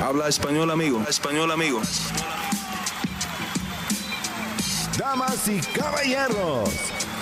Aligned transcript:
Habla 0.00 0.28
español, 0.28 0.70
amigo. 0.70 1.04
Español, 1.08 1.50
amigo. 1.50 1.82
Damas 4.96 5.48
y 5.48 5.60
caballeros, 5.60 6.70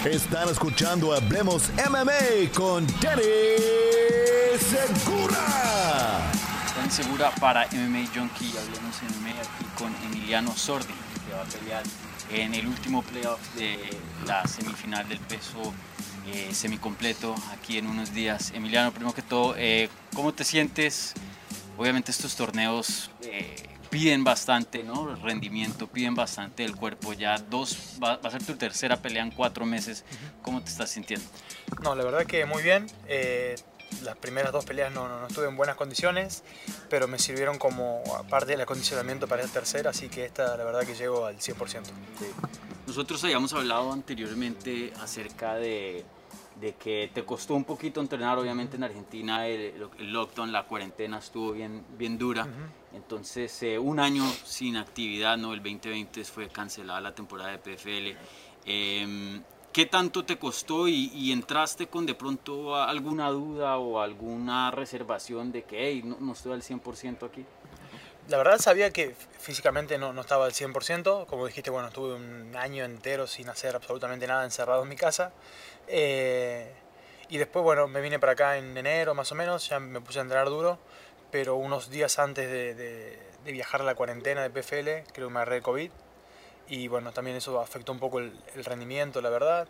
están 0.04 0.51
escuchando 0.51 1.15
Hablemos 1.15 1.71
MMA 1.89 2.53
con 2.54 2.87
Danny 3.01 3.23
Segura. 4.59 5.39
Danny 6.77 6.91
Segura 6.91 7.31
para 7.41 7.67
MMA 7.69 8.09
Junkie. 8.14 8.52
Hablemos 8.59 9.00
MMA 9.02 9.40
aquí 9.40 9.64
con 9.79 9.95
Emiliano 10.04 10.54
Sordi, 10.54 10.93
que 11.27 11.34
va 11.34 11.43
a 11.43 11.46
pelear 11.46 11.82
en 12.30 12.52
el 12.54 12.66
último 12.66 13.02
playoff 13.02 13.40
de 13.54 13.79
la 14.27 14.46
semifinal 14.46 15.08
del 15.08 15.20
peso 15.20 15.72
eh, 16.27 16.50
semicompleto 16.52 17.34
aquí 17.54 17.79
en 17.79 17.86
unos 17.86 18.12
días. 18.12 18.52
Emiliano, 18.54 18.93
primero 18.93 19.14
que 19.14 19.22
todo, 19.22 19.54
eh, 19.56 19.88
¿cómo 20.14 20.34
te 20.34 20.45
sientes? 20.45 21.14
Obviamente 21.77 22.11
estos 22.11 22.36
torneos 22.36 23.11
eh, 23.22 23.68
piden 23.90 24.25
bastante, 24.25 24.82
¿no? 24.82 25.14
Rendimiento, 25.17 25.86
piden 25.86 26.14
bastante 26.14 26.62
del 26.62 26.75
cuerpo. 26.75 27.12
Ya 27.12 27.39
dos, 27.39 27.98
va, 28.03 28.14
a 28.14 28.30
ser 28.30 28.43
tu 28.44 28.57
tercera 28.57 28.96
pelea 28.96 29.22
en 29.22 29.30
cuatro 29.30 29.67
meses. 29.67 30.04
¿Cómo 30.43 30.62
te 30.62 30.70
estás 30.70 30.90
sintiendo? 30.90 31.26
No, 31.82 31.94
la 31.94 32.05
verdad 32.05 32.25
que 32.25 32.44
muy 32.47 32.62
bien. 32.62 32.86
las 34.03 34.17
primeras 34.17 34.53
dos 34.53 34.64
peleas 34.64 34.92
no, 34.92 35.08
no, 35.08 35.27
estuve 35.27 35.48
en 35.48 35.56
buenas 35.56 35.77
condiciones, 35.77 36.42
pero 36.89 37.08
me 37.08 37.19
sirvieron 37.19 37.58
como 37.58 38.03
parte 38.28 38.53
del 38.53 38.61
acondicionamiento 38.62 39.28
para 39.28 39.42
la 39.42 39.48
tercera, 39.48 39.91
así 39.91 40.08
que 40.08 40.25
esta 40.25 40.56
la 40.56 40.64
verdad 40.64 40.81
que 40.84 40.95
llego 40.95 41.27
al 41.27 41.39
100%. 41.39 41.83
Nosotros 42.86 43.22
habíamos 43.25 43.53
hablado 43.53 43.92
anteriormente 43.92 44.92
acerca 45.00 45.56
de 45.56 46.05
de 46.61 46.75
que 46.75 47.11
te 47.12 47.25
costó 47.25 47.55
un 47.55 47.65
poquito 47.65 48.01
entrenar, 48.01 48.39
obviamente 48.39 48.77
en 48.77 48.84
Argentina 48.84 49.47
el, 49.47 49.75
lockdown, 49.98 50.53
la 50.53 50.65
cuarentena 50.65 51.19
estuvo 51.19 51.53
bien, 51.53 51.84
bien 51.98 52.17
dura, 52.17 52.47
entonces 52.95 53.62
eh, 53.62 53.79
un 53.79 54.01
año 54.01 54.25
sin 54.45 54.77
actividad, 54.77 55.37
¿no? 55.37 55.53
el 55.53 55.62
2020 55.62 56.25
fue 56.25 56.48
cancelada 56.48 57.01
la 57.01 57.15
temporada 57.15 57.51
de 57.51 57.59
PFL. 57.59 58.17
Em, 58.65 59.43
¿Qué 59.73 59.85
tanto 59.85 60.25
te 60.25 60.39
costó 60.39 60.89
y, 60.89 61.31
entraste 61.31 61.87
con 61.89 62.07
de 62.07 62.15
pronto 62.15 62.75
alguna 62.75 63.29
duda 63.29 63.77
o 63.77 64.01
alguna 64.01 64.70
reservación 64.70 65.53
de 65.53 65.65
que 65.65 65.89
hey, 65.89 66.03
no, 66.03 66.17
no 66.19 66.33
estoy 66.33 66.55
al 66.55 66.63
100% 66.63 67.27
aquí? 67.27 67.45
La 68.29 68.39
verdad 68.39 68.59
sabía 68.59 68.91
que 68.91 69.15
físicamente 69.39 69.99
no, 69.99 70.13
no, 70.13 70.23
estaba 70.23 70.47
al 70.47 70.53
100%, 70.53 71.27
como 71.27 71.47
dijiste, 71.47 71.71
bueno, 71.71 71.89
estuve 71.89 72.15
un 72.15 72.57
año 72.57 72.85
entero 72.85 73.29
sin 73.29 73.49
hacer 73.49 73.77
absolutamente 73.77 74.27
nada 74.27 74.45
encerrado 74.45 74.83
en 74.83 74.89
mi 74.89 74.97
casa. 74.97 75.31
Eh, 75.87 76.73
y 77.29 77.39
después, 77.39 77.63
bueno, 77.63 77.87
me 77.87 78.01
vine 78.01 78.19
para 78.19 78.33
acá 78.33 78.57
en 78.57 78.77
enero 78.77 79.15
más 79.15 79.31
o 79.31 79.37
menos, 79.37 79.69
ya 79.69 79.79
me 79.79 80.01
puse 80.01 80.19
a 80.19 80.23
entrenar 80.23 80.49
duro, 80.49 80.79
pero 81.31 81.55
unos 81.55 81.89
días 81.89 82.19
antes 82.19 82.51
de, 82.51 82.75
de, 82.75 83.53
viajar 83.53 83.81
a 83.83 83.85
la 83.85 83.95
cuarentena 83.95 84.43
de 84.43 84.51
PFL, 84.51 85.13
creo 85.13 85.29
que 85.29 85.33
me 85.33 85.39
agarré 85.39 85.63
COVID. 85.63 85.91
Y 86.69 86.89
bueno, 86.89 87.13
también 87.13 87.37
eso 87.37 87.61
afectó 87.61 87.93
un 87.93 88.01
poco 88.01 88.19
el, 88.19 88.33
rendimiento, 88.65 89.21
la 89.21 89.31
verdad. 89.31 89.69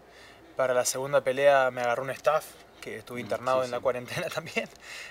Para 0.56 0.72
la 0.72 0.86
segunda 0.86 1.20
pelea 1.20 1.70
me 1.70 1.82
agarró 1.82 2.04
un 2.04 2.10
staff, 2.10 2.46
que 2.80 2.96
estuve 2.98 3.18
mm, 3.18 3.24
internado 3.24 3.64
en 3.64 3.70
la 3.70 3.80
cuarentena 3.80 4.28
también. 4.34 4.68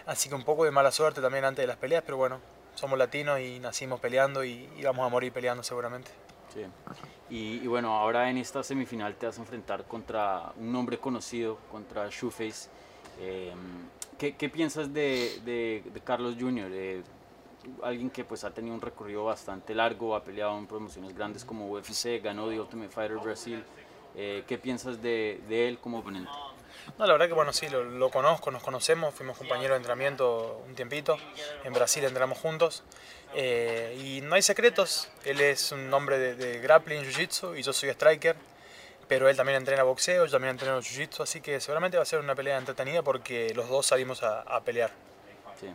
Así 0.08 0.30
que 0.30 0.36
un 0.36 0.44
poco 0.44 0.66
de 0.66 0.72
mala 0.72 0.92
suerte 0.92 1.22
también 1.22 1.46
antes 1.46 1.62
de 1.62 1.68
las 1.68 1.78
peleas, 1.78 2.02
pero 2.04 2.18
bueno, 2.18 2.40
somos 2.76 3.00
latinos 3.00 3.40
y 3.40 3.60
nacimos 3.60 4.00
peleando 4.00 4.44
y, 4.44 4.70
vamos 4.84 5.06
a 5.06 5.10
morir 5.10 5.32
peleando 5.32 5.64
seguramente. 5.64 6.12
Sí. 6.54 6.66
Y, 7.30 7.68
bueno, 7.68 7.98
ahora 7.98 8.30
en 8.30 8.38
esta 8.38 8.64
semifinal 8.64 9.16
te 9.16 9.26
vas 9.26 9.38
a 9.38 9.42
enfrentar 9.42 9.86
contra 9.86 10.54
un 10.58 10.72
nombre 10.72 11.00
conocido, 11.00 11.58
contra 11.72 12.08
Shoeface. 12.10 12.70
Em, 13.20 13.58
¿qué, 14.18 14.36
¿qué, 14.36 14.50
piensas 14.50 14.94
de, 14.94 15.42
de, 15.44 16.02
Carlos 16.04 16.36
Jr.? 16.40 16.70
Eh, 16.72 17.04
alguien 17.82 18.10
que 18.10 18.24
pues 18.24 18.44
ha 18.44 18.52
tenido 18.52 18.76
un 18.76 18.82
recorrido 18.82 19.26
bastante 19.26 19.74
largo, 19.74 20.16
ha 20.16 20.24
peleado 20.24 20.58
en 20.58 20.68
promociones 20.68 21.16
grandes 21.16 21.44
como 21.44 21.72
UFC, 21.72 22.22
ganó 22.24 22.48
The 22.48 22.60
Ultimate 22.60 22.90
Fighter 22.90 23.18
Brasil. 23.18 23.64
Eh, 24.16 24.44
¿Qué 24.48 24.58
piensas 24.58 25.02
de, 25.02 25.42
de 25.50 25.68
él 25.68 25.80
como 25.80 26.00
oponente? 26.00 26.30
No, 26.98 27.06
la 27.06 27.14
verdad 27.14 27.28
que 27.28 27.34
bueno, 27.34 27.52
sí, 27.52 27.68
lo, 27.70 28.10
conozco, 28.10 28.52
nos 28.52 28.64
conocemos, 28.64 29.14
fuimos 29.14 29.38
compañeros 29.38 29.72
de 29.72 29.78
entrenamiento 29.78 30.64
un 30.68 30.76
tiempito, 30.76 31.18
en 31.64 31.74
Brasil 31.74 32.04
entrenamos 32.04 32.38
juntos 32.38 32.84
eh, 33.34 33.98
y 34.02 34.22
no 34.22 34.36
hay 34.36 34.42
secretos, 34.42 35.10
él 35.26 35.42
es 35.42 35.72
un 35.72 35.94
hombre 35.94 36.18
de, 36.36 36.60
grappling, 36.60 37.04
jiu-jitsu 37.04 37.58
y 37.58 37.64
yo 37.64 37.74
soy 37.74 37.90
striker, 37.90 38.36
pero 39.08 39.28
él 39.30 39.36
también 39.36 39.58
entrena 39.58 39.84
boxeo, 39.84 40.26
yo 40.26 40.32
también 40.32 40.52
entreno 40.52 40.80
jiu-jitsu, 40.80 41.22
así 41.22 41.42
que 41.42 41.60
seguramente 41.60 41.98
va 41.98 42.04
a 42.04 42.06
ser 42.06 42.20
una 42.20 42.34
pelea 42.34 42.58
entretenida 42.58 43.02
porque 43.02 43.54
los 43.54 43.68
dos 43.68 43.86
salimos 43.88 44.24
a, 44.24 44.62
pelear. 44.62 44.92
Sí. 45.60 45.68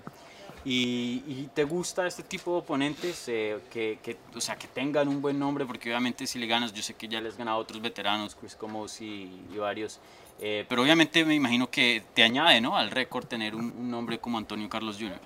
¿Y, 0.64 1.48
te 1.54 1.64
gusta 1.64 2.06
este 2.06 2.22
tipo 2.22 2.52
de 2.52 2.58
oponentes 2.58 3.28
eh, 3.28 3.58
que, 3.70 3.98
que, 4.02 4.16
o 4.34 4.40
sea, 4.40 4.56
que 4.56 4.68
tengan 4.68 5.08
un 5.08 5.22
buen 5.22 5.38
nombre? 5.38 5.64
Porque 5.64 5.88
obviamente 5.88 6.26
si 6.26 6.38
le 6.38 6.46
ganas, 6.46 6.72
yo 6.72 6.82
sé 6.82 6.94
que 6.94 7.08
ya 7.08 7.20
les 7.20 7.32
has 7.32 7.38
ganado 7.38 7.58
a 7.58 7.60
otros 7.60 7.80
veteranos, 7.80 8.34
Chris 8.34 8.56
Comos 8.56 9.00
y, 9.00 9.42
y 9.52 9.56
varios, 9.56 10.00
eh, 10.40 10.64
pero 10.68 10.82
obviamente 10.82 11.24
me 11.24 11.34
imagino 11.34 11.70
que 11.70 12.02
te 12.14 12.22
añade 12.22 12.60
¿no? 12.60 12.76
al 12.76 12.90
récord 12.90 13.26
tener 13.26 13.54
un, 13.54 13.90
nombre 13.90 14.18
como 14.18 14.38
Antonio 14.38 14.68
Carlos 14.70 14.96
Jr. 14.98 15.20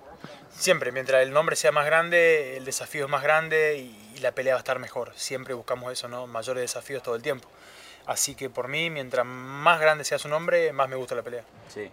Siempre, 0.50 0.91
mientras 0.92 1.22
el 1.22 1.32
nombre 1.32 1.56
sea 1.56 1.72
más 1.72 1.86
grande, 1.86 2.56
el 2.56 2.64
desafío 2.64 3.04
es 3.04 3.10
más 3.10 3.22
grande 3.22 3.78
y, 3.78 4.00
la 4.20 4.32
pelea 4.32 4.54
va 4.54 4.58
a 4.58 4.62
estar 4.62 4.78
mejor. 4.78 5.12
Siempre 5.16 5.53
buscamos 5.54 5.92
eso, 5.92 6.08
¿no? 6.08 6.26
mayores 6.26 6.62
desafíos 6.62 7.03
todo 7.03 7.14
el 7.14 7.20
tiempo. 7.20 7.47
Así 8.06 8.34
que 8.34 8.48
por 8.48 8.69
mí, 8.69 8.88
mientras 8.88 9.26
más 9.26 9.80
grande 9.80 10.04
sea 10.04 10.19
su 10.19 10.28
nombre, 10.28 10.72
más 10.72 10.88
me 10.88 10.97
gusta 10.97 11.14
la 11.14 11.22
pelea. 11.22 11.44
Sí. 11.69 11.91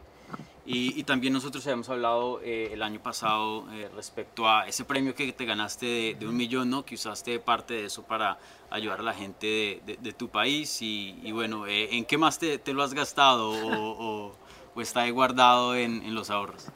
Y, 0.64 1.04
también 1.06 1.34
nosotros 1.34 1.66
habíamos 1.66 1.90
hablado 1.90 2.40
eh, 2.44 2.70
el 2.72 2.84
año 2.84 3.02
pasado 3.02 3.66
eh, 3.74 3.90
respecto 3.96 4.48
a 4.48 4.68
ese 4.68 4.86
premio 4.86 5.16
que 5.16 5.34
te 5.34 5.46
ganaste 5.46 6.16
de, 6.20 6.28
un 6.28 6.38
millón, 6.38 6.70
¿no? 6.70 6.86
que 6.86 6.96
usaste 6.96 7.40
parte 7.40 7.74
de 7.74 7.86
eso 7.86 8.04
para 8.04 8.38
ayudar 8.70 9.00
a 9.00 9.04
la 9.04 9.14
gente 9.14 9.82
de, 9.84 10.14
tu 10.14 10.30
país. 10.30 10.78
Y, 10.82 11.32
bueno, 11.32 11.66
eh, 11.66 11.96
¿en 11.96 12.06
qué 12.06 12.18
más 12.18 12.38
te, 12.38 12.62
lo 12.68 12.84
has 12.84 12.94
gastado 12.94 13.52
o, 13.52 14.36
está 14.78 15.02
ahí 15.02 15.12
guardado 15.12 15.76
en, 15.76 16.14
los 16.14 16.30
ahorros? 16.30 16.68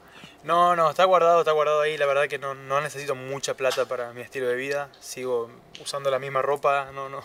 No, 0.42 0.74
no, 0.74 0.90
está 0.90 1.04
guardado, 1.04 1.40
está 1.40 1.52
guardado 1.52 1.80
ahí. 1.80 1.96
La 1.96 2.06
verdad 2.06 2.26
que 2.26 2.38
no, 2.38 2.54
no, 2.54 2.80
necesito 2.80 3.14
mucha 3.14 3.54
plata 3.54 3.86
para 3.86 4.12
mi 4.12 4.20
estilo 4.20 4.48
de 4.48 4.56
vida. 4.56 4.90
Sigo 4.98 5.48
usando 5.80 6.10
la 6.10 6.18
misma 6.18 6.42
ropa, 6.42 6.90
no, 6.92 7.08
no, 7.08 7.22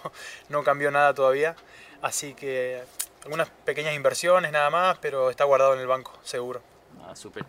no 0.49 0.63
cambió 0.63 0.91
nada 0.91 1.13
todavía. 1.15 1.55
Así 2.03 2.33
que 2.35 2.83
algunas 3.23 3.49
pequeñas 3.65 3.95
inversiones 3.95 4.51
nada 4.51 4.69
más, 4.69 4.97
pero 4.99 5.29
está 5.29 5.43
guardado 5.43 5.73
en 5.73 5.79
el 5.79 5.87
banco, 5.87 6.13
seguro. 6.23 6.61
Ah, 7.07 7.15
súper. 7.15 7.45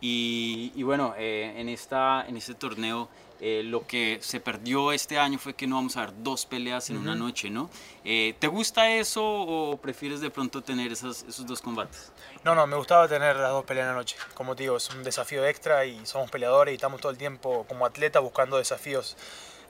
Y, 0.00 0.72
y, 0.74 0.82
bueno, 0.82 1.14
eh, 1.16 1.54
en, 1.56 1.68
esta, 1.68 2.26
en 2.28 2.36
este 2.36 2.54
torneo 2.54 3.08
eh, 3.40 3.62
lo 3.64 3.86
que 3.86 4.18
se 4.22 4.40
perdió 4.40 4.92
este 4.92 5.18
año 5.18 5.38
fue 5.38 5.54
que 5.54 5.66
no 5.66 5.76
vamos 5.76 5.96
a 5.96 6.06
ver 6.06 6.12
dos 6.22 6.46
peleas 6.46 6.88
en 6.88 6.96
una 6.96 7.14
noche, 7.14 7.50
¿no? 7.50 7.68
Eh, 8.04 8.34
¿Te 8.38 8.46
gusta 8.46 8.90
eso 8.90 9.22
o 9.24 9.76
prefieres 9.78 10.20
de 10.20 10.30
pronto 10.30 10.62
tener 10.62 10.92
esos, 10.92 11.22
esos 11.24 11.46
dos 11.46 11.60
combates? 11.60 12.12
No, 12.44 12.54
no, 12.54 12.66
me 12.66 12.76
gustaba 12.76 13.08
tener 13.08 13.36
las 13.36 13.50
dos 13.50 13.64
peleas 13.64 13.84
en 13.84 13.92
la 13.92 13.98
noche. 13.98 14.16
Como 14.34 14.56
te 14.56 14.62
digo, 14.62 14.76
es 14.76 14.88
un 14.90 15.02
desafío 15.02 15.44
extra 15.46 15.84
y 15.84 16.04
somos 16.06 16.30
peleadores 16.30 16.72
y 16.72 16.76
estamos 16.76 17.00
todo 17.00 17.12
el 17.12 17.18
tiempo 17.18 17.66
como 17.68 17.84
atletas 17.84 18.22
buscando 18.22 18.56
desafíos 18.56 19.16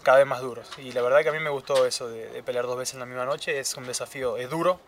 cada 0.03 0.19
vez 0.19 0.27
más 0.27 0.41
duros. 0.43 0.69
Y 0.79 0.93
la 0.93 1.03
verdad 1.03 1.23
que 1.23 1.31
a 1.31 1.33
mí 1.33 1.41
me 1.41 1.51
gustó 1.51 1.87
eso 1.87 2.09
de, 2.09 2.29
de 2.29 2.43
pelear 2.45 2.67
dos 2.67 2.79
veces 2.79 2.95
en 2.95 3.01
la 3.01 3.07
misma 3.07 3.25
noche. 3.25 3.59
Es 3.59 3.75
un 3.77 3.87
desafío, 3.87 4.37
es 4.37 4.49
duro 4.49 4.81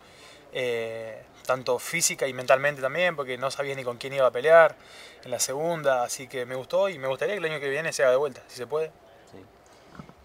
eh, 0.53 1.23
tanto 1.45 1.79
física 1.79 2.27
y 2.27 2.33
mentalmente 2.33 2.81
también, 2.81 3.15
porque 3.15 3.37
no 3.37 3.51
sabía 3.51 3.75
ni 3.75 3.83
con 3.83 3.97
quién 3.97 4.13
iba 4.13 4.27
a 4.27 4.31
pelear 4.31 4.75
en 5.23 5.31
la 5.31 5.39
segunda, 5.39 6.03
así 6.03 6.27
que 6.27 6.45
me 6.45 6.55
gustó 6.55 6.89
y 6.89 6.97
me 6.97 7.07
gustaría 7.07 7.35
que 7.35 7.39
el 7.39 7.45
año 7.51 7.59
que 7.59 7.69
viene 7.69 7.91
se 7.93 8.03
haga 8.03 8.11
de 8.11 8.17
vuelta, 8.17 8.41
si 8.47 8.57
se 8.57 8.67
puede. 8.67 8.91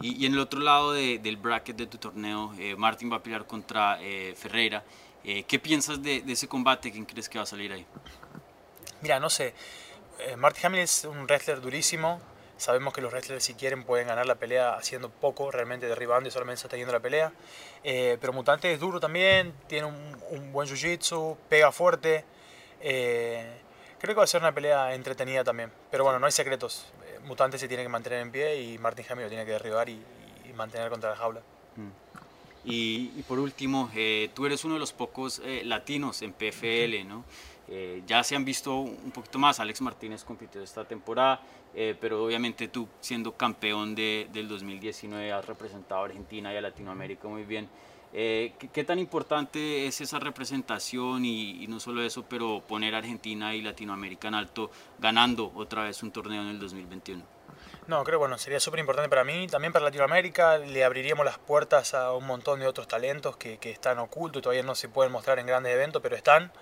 Y, 0.01 0.27
en 0.27 0.35
el 0.35 0.39
otro 0.39 0.61
lado 0.61 0.93
del 0.93 1.37
bracket 1.37 1.77
de 1.77 1.87
tu 1.87 1.99
torneo, 1.99 2.53
eh, 2.59 2.77
Martín 2.77 3.11
va 3.11 3.17
a 3.17 3.23
pelear 3.23 3.47
contra 3.47 3.99
eh, 4.03 4.35
Ferreira. 4.37 4.85
¿Qué 5.23 5.59
piensas 5.59 6.03
de, 6.03 6.23
ese 6.29 6.47
combate? 6.49 6.93
¿Quién 6.93 7.07
crees 7.07 7.31
que 7.31 7.39
va 7.39 7.45
a 7.45 7.47
salir 7.47 7.73
ahí? 7.73 7.87
Mira, 9.01 9.19
no 9.19 9.31
sé. 9.31 9.55
Martin 10.37 10.67
Hamilton 10.67 10.85
es 10.85 11.05
un 11.07 11.25
wrestler 11.25 11.63
durísimo, 11.63 12.21
Sabemos 12.57 12.95
que 12.95 13.01
los 13.01 13.13
wrestlers 13.13 13.43
si 13.43 13.55
quieren 13.55 13.85
pueden 13.85 14.07
ganar 14.07 14.27
la 14.27 14.37
pelea 14.37 14.75
haciendo 14.75 15.11
poco, 15.11 15.51
realmente 15.51 15.87
derribando 15.87 16.29
y 16.29 16.33
solamente 16.33 16.63
sosteniendo 16.63 16.93
la 16.93 17.01
pelea. 17.01 17.33
Eh, 17.83 18.17
pero 18.21 18.33
Mutante 18.33 18.73
es 18.73 18.79
duro 18.79 19.01
también, 19.01 19.53
tiene 19.67 19.87
un, 19.87 20.53
buen 20.53 20.69
jiu-jitsu, 20.69 21.37
pega 21.49 21.73
fuerte. 21.73 22.25
Eh, 22.81 23.45
creo 23.99 24.15
que 24.15 24.19
va 24.19 24.25
a 24.25 24.29
ser 24.29 24.41
una 24.41 24.55
pelea 24.55 24.95
entretenida 24.95 25.43
también. 25.43 25.73
Pero 25.91 26.05
bueno, 26.05 26.19
no 26.21 26.27
hay 26.27 26.33
secretos. 26.33 26.87
Eh, 27.05 27.19
Mutante 27.25 27.59
se 27.59 27.67
tiene 27.67 27.83
que 27.83 27.89
mantener 27.89 28.21
en 28.21 28.31
pie 28.31 28.63
y 28.63 28.79
Martin 28.79 29.05
Hamilton 29.05 29.25
lo 29.25 29.29
tiene 29.29 29.45
que 29.45 29.53
derribar 29.53 29.89
y, 29.89 30.03
mantener 30.55 30.89
contra 30.89 31.11
la 31.11 31.17
jaula. 31.17 31.41
Mm. 31.75 31.89
Y, 32.65 33.23
por 33.25 33.41
último, 33.41 33.91
tú 34.35 34.47
eres 34.47 34.65
uno 34.65 34.75
de 34.75 34.81
los 34.81 34.93
pocos 34.93 35.43
latinos 35.65 36.23
en 36.23 36.33
PFL, 36.33 37.05
¿no? 37.07 37.25
Eh, 37.69 38.03
ya 38.07 38.23
se 38.23 38.37
han 38.37 38.45
visto 38.45 38.77
un 38.77 39.11
poquito 39.11 39.39
más, 39.39 39.59
Alex 39.59 39.81
Martínez 39.81 40.25
compitió 40.25 40.63
esta 40.63 40.85
temporada, 40.85 41.41
eh, 41.75 41.97
pero 41.99 42.25
obviamente 42.25 42.69
tú 42.69 42.87
siendo 43.01 43.33
campeón 43.33 43.95
de, 43.95 44.29
del 44.33 44.49
2019 44.49 45.33
has 45.33 45.47
representado 45.47 46.03
a 46.03 46.05
Argentina 46.05 46.53
y 46.53 46.57
a 46.57 46.61
Latinoamérica 46.61 47.27
muy 47.27 47.45
bien. 47.45 47.69
Eh, 48.17 48.53
¿qué, 48.73 48.85
tan 48.85 49.01
importante 49.01 49.89
es 49.89 50.01
esa 50.01 50.21
representación 50.21 51.25
y, 51.25 51.67
no 51.67 51.81
solo 51.81 52.01
eso, 52.01 52.25
pero 52.29 52.61
poner 52.61 52.95
a 52.95 52.99
Argentina 52.99 53.57
y 53.57 53.61
Latinoamérica 53.61 54.29
en 54.29 54.35
alto 54.35 54.71
ganando 55.01 55.51
otra 55.57 55.83
vez 55.83 56.01
un 56.05 56.13
torneo 56.13 56.43
en 56.43 56.49
el 56.49 56.61
2021? 56.61 57.25
No, 57.89 58.05
creo 58.05 58.21
bueno, 58.21 58.39
sería 58.39 58.61
súper 58.61 58.79
importante 58.79 59.09
para 59.09 59.25
mí, 59.25 59.49
también 59.49 59.73
para 59.73 59.87
Latinoamérica, 59.87 60.59
le 60.59 60.85
abriríamos 60.85 61.25
las 61.25 61.39
puertas 61.39 61.93
a 61.93 62.13
un 62.13 62.25
montón 62.25 62.61
de 62.61 62.69
otros 62.69 62.87
talentos 62.87 63.37
que, 63.37 63.59
que 63.59 63.73
están 63.73 63.99
ocultos 63.99 64.39
y 64.39 64.43
todavía 64.43 64.63
no 64.63 64.77
se 64.77 64.89
pueden 64.89 65.11
mostrar 65.11 65.41
en 65.41 65.47
grandes 65.47 65.73
eventos, 65.73 66.01
pero 66.01 66.15
están. 66.15 66.53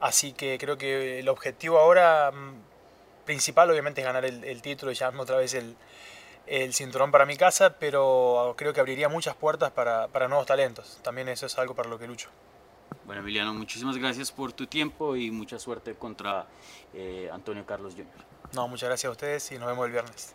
Así 0.00 0.32
que 0.32 0.58
creo 0.58 0.78
que 0.78 1.18
el 1.18 1.28
objetivo 1.28 1.78
ahora 1.78 2.30
mm, 2.30 3.24
principal 3.24 3.70
obviamente 3.70 4.00
es 4.00 4.06
ganar 4.06 4.24
el, 4.24 4.44
el 4.44 4.62
título 4.62 4.92
y 4.92 4.94
llevarme 4.94 5.20
otra 5.20 5.36
vez 5.36 5.54
el, 5.54 5.76
el, 6.46 6.72
cinturón 6.72 7.10
para 7.10 7.26
mi 7.26 7.36
casa, 7.36 7.78
pero 7.78 8.54
creo 8.56 8.72
que 8.72 8.80
abriría 8.80 9.08
muchas 9.08 9.34
puertas 9.34 9.70
para, 9.72 10.08
para 10.08 10.28
nuevos 10.28 10.46
talentos. 10.46 10.98
También 11.02 11.28
eso 11.28 11.46
es 11.46 11.58
algo 11.58 11.74
para 11.74 11.88
lo 11.88 11.98
que 11.98 12.06
lucho. 12.06 12.28
Bueno, 13.04 13.22
Emiliano, 13.22 13.54
muchísimas 13.54 13.96
gracias 13.96 14.30
por 14.30 14.52
tu 14.52 14.66
tiempo 14.66 15.16
y 15.16 15.30
mucha 15.30 15.58
suerte 15.58 15.94
contra 15.94 16.46
eh, 16.94 17.28
Antonio 17.32 17.64
Carlos 17.66 17.94
Jr. 17.94 18.06
No, 18.52 18.68
muchas 18.68 18.88
gracias 18.88 19.08
a 19.08 19.12
ustedes 19.12 19.52
y 19.52 19.58
nos 19.58 19.68
vemos 19.68 19.86
el 19.86 19.92
viernes. 19.92 20.34